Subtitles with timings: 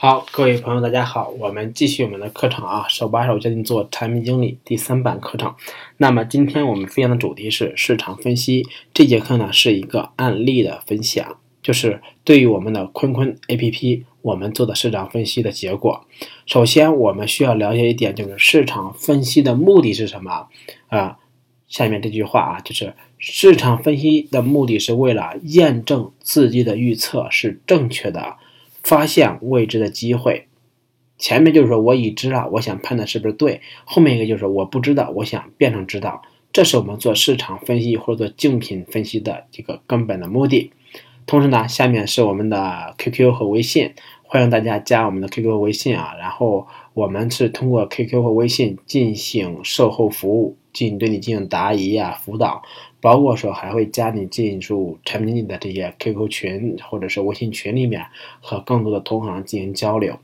[0.00, 5.52] 好，各位朋友，大家好，我们继续我们的课程啊，手把手教你做产品经理第三版课程。
[5.96, 8.64] 那么今天我们分享的主题是市场分析。
[8.94, 16.06] 这节课呢是一个案例的分享，就是对于我们的坤坤 APP，我们做的市场分析的结果。
[16.46, 20.46] 首先我们需要了解一点，就是市场分析的目的是什么
[20.90, 21.18] 啊？
[21.66, 28.36] 下面这句话啊，就是市场分析的目的是为了验证自己的预测是正确的。
[28.88, 30.48] 发现未知的机会，
[31.18, 36.22] 前面就是说我已知了，我想判断是不是对；后面一个就是我不知道，我想变成知道。
[36.54, 40.72] 这是我们做市场分析或者做竞品分析的一个根本的目的。
[41.26, 46.14] 同时呢，下面是我们的 QQ 和微信，欢迎大家加我们的 QQ 微信啊。
[46.18, 46.66] 然后
[46.98, 52.62] 我们是通过 QQ 和微信进行售后服务，进对你进行答疑啊辅导。
[53.00, 58.04] 包括说还会加你进入产品经理的这些 QQ 群或者是微信群里面，
[58.40, 60.18] 和更多的同行进行交流。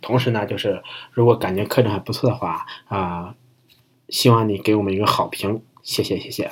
[0.00, 3.34] 同时呢，就是如果感觉课程还不错的话啊，
[4.08, 6.48] 希望你给我们一个好评，谢谢谢谢。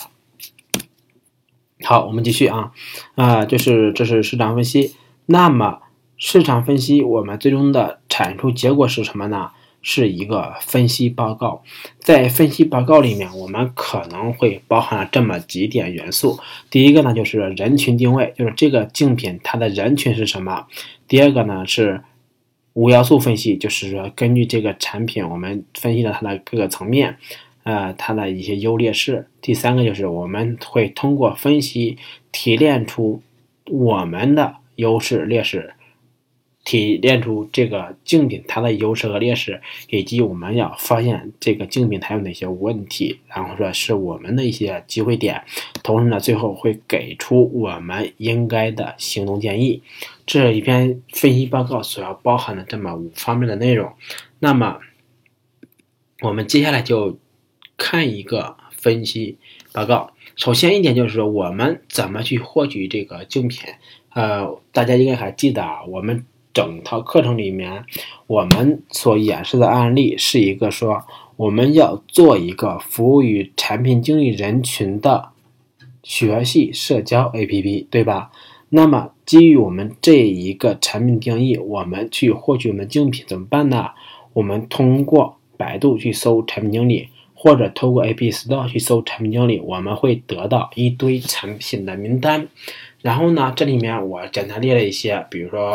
[1.82, 2.72] 好，我们继续啊
[3.14, 4.94] 啊，就是这是市场分析。
[5.24, 5.80] 那么
[6.18, 9.52] 市场分析我们最终的产出结果是什么呢？
[9.82, 11.62] 是一个分析报告，
[11.98, 16.38] 在分析报告里面，我们可能会包含这么几点元素。
[16.70, 20.66] 第一个呢，就是人群定位，就是这个竞品它的人群是什么。
[21.08, 22.00] 第二个呢，是
[22.74, 27.16] 五要素分析，就是说根据这个产品，我们分析了它的各个层面，
[27.64, 29.26] 呃，它的一些优劣势。
[29.40, 31.98] 第三个就是我们会通过分析
[32.30, 33.20] 提炼出
[33.66, 35.74] 我们的优势劣势。
[36.64, 45.42] 提炼出这个竞品它的优势和劣势，以及我们要发现这个竞品它有哪些问题，然后说是我们的一些机会点，
[45.82, 49.82] 同时呢，最后会给出我们应该的行动建议。
[50.24, 53.92] 这一篇分析报告所要包含的这么五方面的内容。
[54.38, 54.78] 那么，
[56.20, 57.18] 我们接下来就
[57.76, 59.38] 看一个分析
[59.72, 60.12] 报告。
[60.36, 63.68] 首先一点就是说，我们怎么去获取这个竞品？
[64.10, 66.24] 呃，大家应该还记得啊，我们。
[66.52, 67.84] 整套课程里面，
[68.26, 71.02] 我们所演示的案例是一个说，
[71.36, 75.30] 我们要做一个服务于产品经理人群的
[76.02, 78.30] 学习社交 APP，对吧？
[78.68, 83.90] 那么基于我们这一个产品定义，我们去获取我们竞品怎么办呢？
[84.34, 92.48] 我们通过百度去搜产品经理，或者通过 App Store 去搜产品经理，我们会得到一堆产品的名单。
[93.00, 95.74] 然后呢，这里面我简单列了一些，比如说。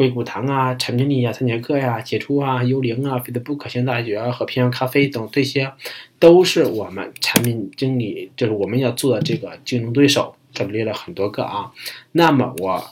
[0.00, 5.70] 硅谷堂啊，产品经理啊，三节课呀，杰出啊，幽灵啊，Facebook 现大学和平安咖啡等，这些
[6.18, 10.34] 都是我们产品经理，就是我们要做的这个竞争对手。
[10.54, 11.70] 这里列了很多个啊。
[12.12, 12.82] 那么我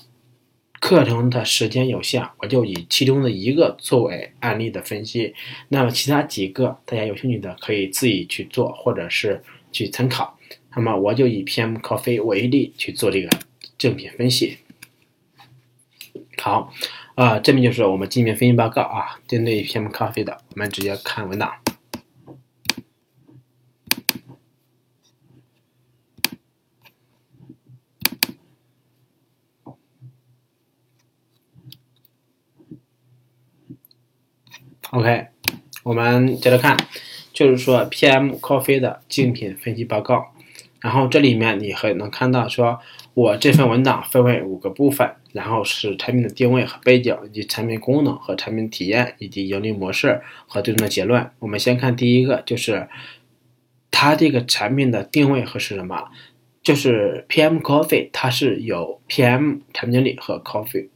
[0.80, 5.32] 课程的时间有限，我就以其中的一个作为案例的分析。
[5.70, 9.42] 那么其他几个大家有兴趣的可以自己去做，或者是
[9.72, 10.38] 去参考。
[10.76, 13.30] 那么我就以 PM Coffee 为例去做这个
[13.78, 14.58] 竞品分析。
[16.40, 16.72] 好，
[17.14, 21.52] 啊，这边就是我们界面分析报告啊，针对 PM Coffee 的，我们直接看文档。
[34.90, 35.26] OK，
[35.82, 36.76] 我们接着看，
[37.32, 40.32] 就是说 PM Coffee 的竞品分析报告，
[40.80, 42.80] 然后这里面你还能看到说。
[43.18, 51.28] 我这份文档分为五个部分，然后是产品的定位和背景，以及产品功能和产品体验，以及盈利模式和最终的结论。
[51.40, 52.88] 我们先看第一个，就是
[53.90, 56.10] 它这个产品的定位和是什么？
[56.62, 60.88] 就是 PM Coffee，它是由 PM 产品经理和 Coffee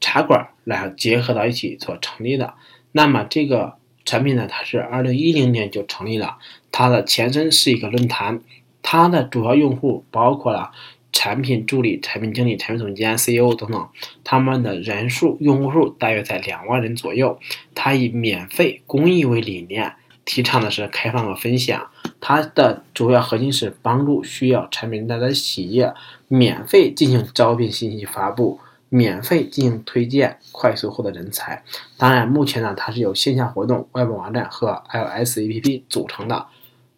[0.00, 2.54] 茶馆来结合到一起所成立的。
[2.92, 3.74] 那么这个
[4.04, 6.38] 产品呢，它是二零一零年就成立了，
[6.70, 8.40] 它的前身是一个论坛，
[8.82, 10.70] 它的主要用户包括了。
[11.12, 13.88] 产品助理、产品经理、产品总监、CEO 等等，
[14.24, 17.38] 他们的人数、用户数大约在两万人左右。
[17.74, 21.90] 它以免费公益为理念，提倡的是开放和分享。
[22.20, 25.92] 它的主要核心是帮助需要产品人才的企业
[26.28, 31.62] 免费进行招聘信息发布，免费进行推荐，快速获得人才。
[31.96, 36.46] 当然，目前呢，它是由线下活动、外部网站和 iOS APP 组成的。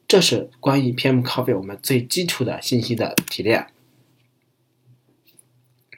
[0.08, 3.68] 这是关于 PM Coffee 我们最基础的信息的提炼。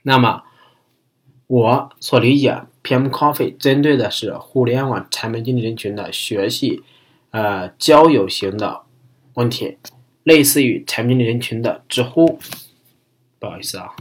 [0.07, 0.43] 那么
[1.47, 6.83] 我所理解，PM Coffee 针对的是互联网产品经理人群的学习
[7.31, 8.83] 呃交友型的
[9.33, 9.79] 问题，
[10.23, 12.39] 类似于产品经理人群的知乎，
[13.39, 13.95] 不好意思啊。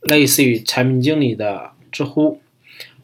[0.00, 2.40] 类似于产品经理的知乎。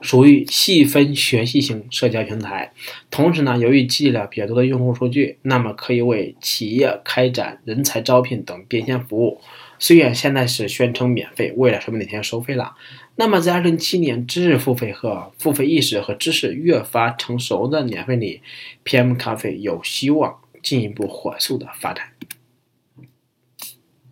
[0.00, 2.72] 属于细分学习型社交平台。
[3.10, 9.40] 同时呢，由于积累了比较多的用户数据，那么可以为企业开展人才招聘等变现服务。
[9.78, 12.74] 虽然现在是宣称免费，未来说不定哪天收费了。
[13.16, 18.42] 那么在二零一七年知识付费和付费意识和知识越发成熟的年份里
[18.84, 22.12] ，PM 咖啡有希望进一步火速的发展。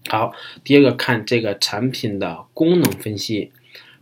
[0.09, 0.33] 好，
[0.65, 3.53] 第二个看这个产品的功能分析。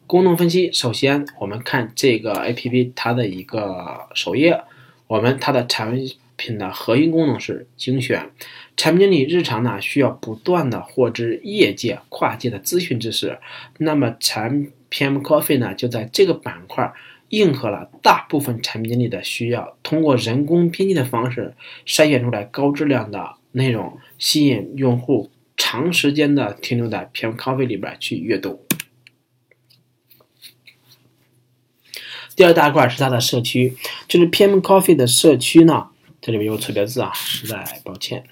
[0.07, 4.61] 功能分析，首先我们看这个 APP 它的一个首页，
[5.09, 5.99] 我们它的产
[6.37, 8.31] 品的核心功能是精选。
[8.77, 13.39] 产品经理日常呢需要不断的获知业界跨界的资讯知识，
[13.79, 16.93] 那么产 PM Coffee 呢就在这个板块
[17.31, 21.55] 应和了大部分产品经理的需要，通过人工编辑的方式
[21.85, 25.31] 筛选出来高质量的内容，吸引用户。
[25.59, 28.66] 长时间的停留在 PM Coffee 里边去阅读。
[32.37, 33.75] 第二大块是它的社区，
[34.07, 35.89] 就是 PM Coffee 的社区呢，
[36.21, 38.25] 这里面有错别字啊，实在抱歉。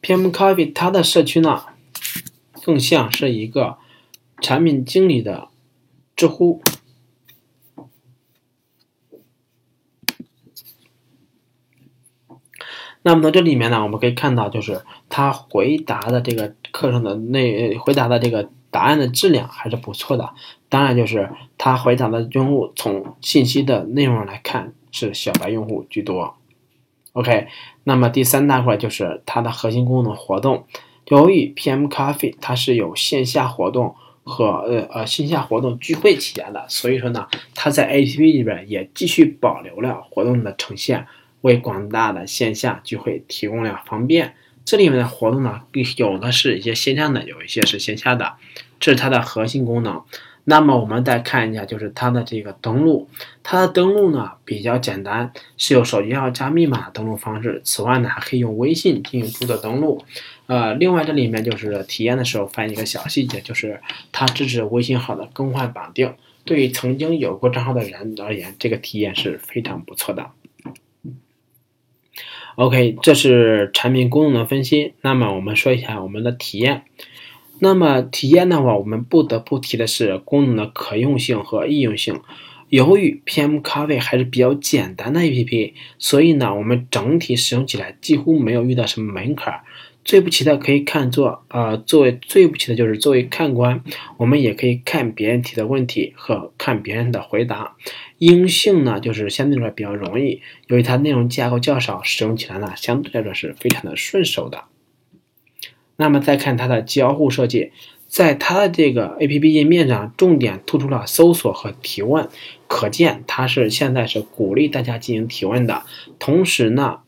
[0.00, 1.64] PM Coffee 它的社区呢，
[2.62, 3.78] 更像是一个
[4.40, 5.48] 产品经理的
[6.14, 6.62] 知乎。
[13.06, 20.30] 那么在这里面呢，我们可以看到，就是他回答的这个课程的内回答的这个答案的质量还是不错的。
[20.68, 26.34] 当然，就是他回答的用户从信息的内容来看是小白用户居多。
[27.12, 27.46] OK，
[27.84, 30.66] 那么第三大块就是它的核心功能活动。
[31.06, 33.94] 由于 PM Coffee 它是有线下活动
[34.24, 41.06] 和呃呃线下活动聚会起家的，所以说呢，它在 APP 里边也继续保留了活动的呈现。
[41.46, 44.34] 为广大的线下聚会提供了方便。
[44.64, 45.60] 这里面的活动呢，
[45.96, 48.32] 有的是一些线上的，有一些是线下的，
[48.80, 50.02] 这是它的核心功能。
[50.48, 53.08] 那么我们再看一下，就是它的这个登录，
[53.44, 57.60] 它的登录呢比较简单，是有手机号加密码登录方式。
[57.64, 60.04] 此外呢，还可以用微信进行注册登录。
[60.46, 66.12] 呃，另外这里面就是体验的时候发现一个小细节，就是它支持微信号的更换绑定。
[66.44, 70.30] 对于曾经有过账号的人而言，这个体验是非常不错的。
[72.56, 74.94] OK，这是产品功能的分析。
[75.02, 76.84] 那么我们说一下我们的体验。
[77.58, 82.22] 那么体验的话，我们不得不提的是功能的可用性和易用性。
[82.70, 89.60] 由于 PM 咖啡还是比较简单的 APP，所以呢，我们整体使用起来几乎没有遇到什么门槛。
[90.06, 93.82] 最不齐的可以看作，呃，作为最不齐的就是作为看官，
[94.18, 97.74] 我们也可以看别人提的问题和看别人的回答。
[98.18, 104.66] 应性呢，就是相对来说比较容易，由于它内容架构较少，使用起来呢相对来说是非常的顺手的。
[105.96, 107.72] 那么再看它的交互设计，
[108.06, 112.28] 在它的这个 APP 页面上，重点突出了搜索和提问，
[112.68, 115.82] 可见它是现在是鼓励大家进行提问的。
[116.20, 117.00] 同时呢，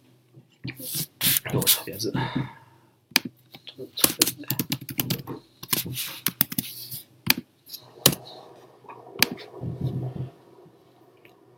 [1.55, 2.13] 有错别字。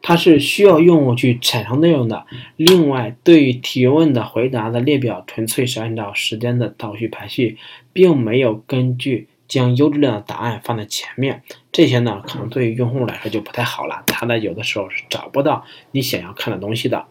[0.02, 2.26] 它是需要用户去产生内容的。
[2.56, 7.58] 另外，对于提问的回答的列表，纯粹是按照时间的倒序排序，
[7.92, 11.44] 并没有根据将优质量的答案放在前面。
[11.70, 14.02] 这些呢，可能对于用户来说就不太好了。
[14.08, 17.06] 他呢，有的时候是找不到你想要看的东西的。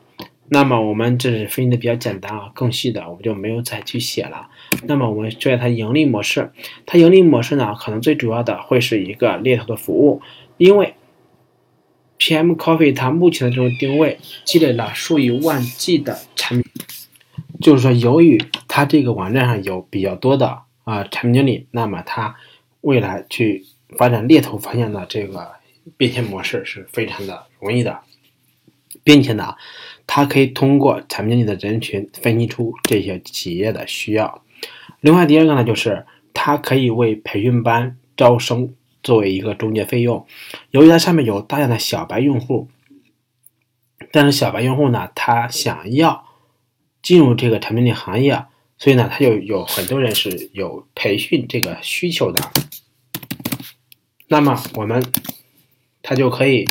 [0.52, 4.50] 那么我们这是分析的比较简单啊，更细的我们就没有再去写了。
[4.84, 6.52] 那么我们说一下它盈利模式，
[6.88, 10.24] 它盈利模式呢，可能最主要的会是一个猎头的服务，
[10.58, 10.96] 因为
[12.18, 16.72] PM Coffee 它目前的这种定位积累了数以万计的产品，
[17.62, 22.36] 就是说由于它这个网站上有比较多的啊产品经理，那么它
[22.82, 23.66] 未来去
[23.98, 25.52] 发展猎头方向的这个
[25.96, 28.00] 变现模式是非常的容易的，
[29.04, 29.56] 并且呢。
[30.12, 34.44] 它可以通过产品经理的人群分析出这些企业的需要。
[35.02, 38.74] 另外，第二个呢，就是它可以为培训班招生
[39.04, 40.26] 作为一个中介费用。
[40.72, 42.70] 由于它上面有大量的小白用户，
[44.12, 46.26] 但是小白用户呢，他想要
[47.04, 48.46] 进入这个产品经理行业，
[48.80, 52.52] 所以呢，他就有很多人是有培训这个需求的。
[54.28, 55.06] 那么我们
[56.02, 56.68] 他就可以。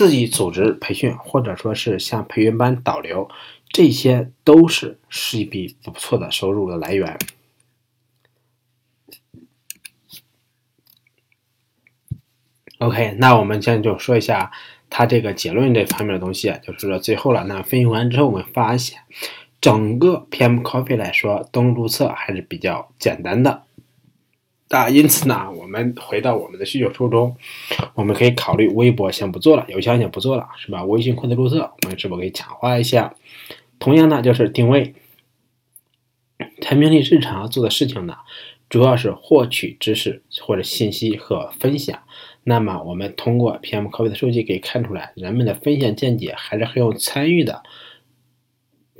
[0.00, 3.28] 自己组织培训，或者说是向培训班导流，
[3.68, 7.18] 这些都是是一笔不错的收入的来源。
[12.78, 14.50] OK，那我们现在就说一下
[14.88, 17.44] 它这个结论这方面的东西，就是说最后了。
[17.44, 19.00] 那分析完之后，我们发现
[19.60, 23.64] 整个 PM Coffee 来说，登录注册还是比较简单的。
[24.70, 27.36] 啊，因此呢，我们回到我们的需求初衷，
[27.94, 30.84] 我们可以考虑微博先不做了，邮箱先不做了，是吧？
[30.84, 33.12] 微信会的注册，我们是否可以强化一下？
[33.80, 34.94] 同样呢，就是定位，
[36.60, 38.14] 产品力日常做的事情呢，
[38.68, 41.98] 主要是获取知识或者信息和分享。
[42.44, 47.64] 那么，我们通过 PM COV 的数据可以看出来，人们的分享见解还是很有参与的。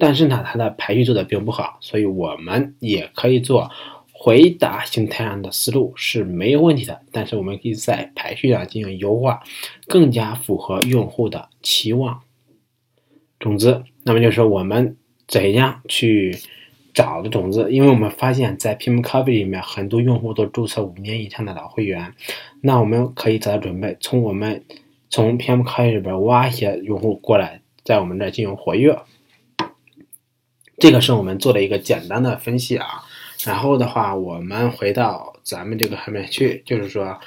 [0.00, 3.70] 但是呢，它的排序做的并不好，所以我们也可以做。
[4.22, 9.42] 回答形态上的思路是没有问题的，但是我们可以在排序上进行优化，
[9.86, 12.20] 更加符合用户的期望。
[13.38, 16.36] 种子，那么就是我们怎样去
[16.92, 17.72] 找的种子？
[17.72, 22.12] 因为我们发现，在 PM Coffee 里面，很多用户都注册五年以上的老会员，
[22.60, 24.62] 那我们可以早准备，从我们
[25.08, 28.98] 从 PM Coffee 里边挖一些用户过来，在我们这进行活跃。
[30.76, 33.06] 这个是我们做的一个简单的分析啊。
[33.44, 37.18] 然后的话，我们回到咱们这个上面去，就是说，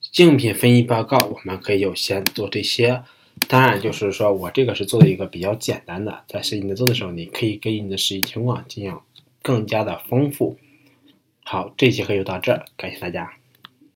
[0.00, 3.02] 竞品分析报告，我们可以优先做这些。
[3.48, 8.98] 当然，就是说我这个是做的一个比较简单的，在实际在做的时候，你可以根据你的实际情况进行
[9.42, 10.56] 更加的丰富。
[11.44, 13.30] 好，这节课就到这儿，感谢大家。